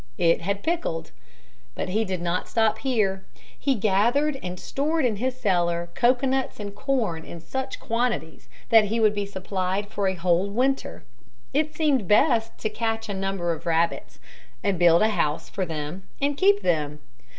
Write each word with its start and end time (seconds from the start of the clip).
It 0.17 0.41
had 0.41 0.63
pickled. 0.63 1.11
But 1.75 1.89
he 1.89 2.03
did 2.05 2.23
not 2.23 2.47
stop 2.47 2.79
here. 2.79 3.23
He 3.59 3.75
gathered 3.75 4.39
and 4.41 4.59
stored 4.59 5.05
in 5.05 5.17
his 5.17 5.39
cellar 5.39 5.89
cocoanuts 5.93 6.59
and 6.59 6.73
corn 6.73 7.23
in 7.23 7.39
such 7.39 7.79
quantities 7.79 8.49
that 8.69 8.85
he 8.85 8.99
would 8.99 9.13
be 9.13 9.27
supplied 9.27 9.89
for 9.89 10.07
a 10.07 10.15
whole 10.15 10.49
winter. 10.49 11.03
It 11.53 11.75
seemed 11.75 12.07
best 12.07 12.57
to 12.61 12.67
catch 12.71 13.09
a 13.09 13.13
number 13.13 13.51
of 13.53 13.67
rabbits, 13.67 14.17
build 14.79 15.03
a 15.03 15.09
house 15.09 15.49
for 15.51 15.67
them 15.67 16.07
and 16.19 16.35
keep 16.35 16.63
them. 16.63 16.99